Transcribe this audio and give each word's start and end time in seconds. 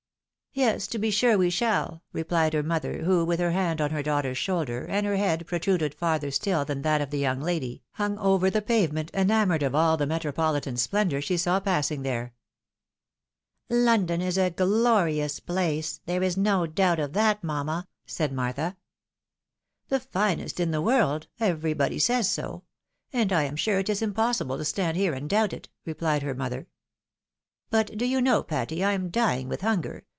Yes, 0.53 0.85
to 0.87 0.99
be 0.99 1.11
sure 1.11 1.37
we 1.37 1.49
shall," 1.49 2.03
replied 2.11 2.51
her 2.51 2.61
mother, 2.61 3.03
who, 3.03 3.23
with 3.23 3.39
her 3.39 3.51
hand 3.51 3.79
on 3.79 3.91
her 3.91 4.03
daughter's 4.03 4.37
shoulder, 4.37 4.85
and 4.85 5.05
her 5.05 5.15
head 5.15 5.47
protruded 5.47 5.95
farther 5.95 6.29
still 6.29 6.65
than 6.65 6.81
that 6.81 6.99
of 6.99 7.09
the 7.09 7.19
young 7.19 7.39
lady, 7.39 7.83
hung 7.91 8.17
over 8.17 8.49
the 8.49 8.61
pave 8.61 8.91
ment, 8.91 9.09
enamoured 9.13 9.63
of 9.63 9.73
all 9.73 9.95
the 9.95 10.05
metropolitan 10.05 10.75
splendour 10.75 11.21
she 11.21 11.37
saw 11.37 11.61
passing 11.61 12.01
there." 12.01 12.33
London 13.89 14.19
is 14.21 14.37
a 14.37 14.49
glorious 14.49 15.39
place; 15.39 16.01
there 16.05 16.21
is 16.21 16.35
no 16.35 16.67
doubt 16.67 16.99
of 16.99 17.13
that, 17.13 17.41
mamma," 17.45 17.87
said 18.05 18.33
Martha." 18.33 18.75
The 19.87 20.01
finest 20.01 20.59
in 20.59 20.71
the 20.71 20.81
world— 20.81 21.27
everybody 21.39 21.97
says 21.97 22.29
so; 22.29 22.63
and 23.13 23.31
I 23.31 23.43
am 23.43 23.55
sure 23.55 23.79
it 23.79 23.87
is 23.87 24.01
impossible 24.01 24.57
to 24.57 24.65
stand 24.65 24.97
here 24.97 25.13
and 25.13 25.29
doubt 25.29 25.53
it," 25.53 25.69
replied 25.85 26.23
her 26.23 26.33
mother." 26.35 26.67
But 27.69 27.97
do 27.97 28.03
you 28.05 28.19
know, 28.21 28.43
Patty, 28.43 28.83
I 28.83 28.91
am 28.91 29.09
dying 29.11 29.47
with 29.47 29.61
hunger. 29.61 30.03